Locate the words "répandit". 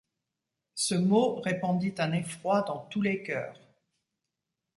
1.41-1.93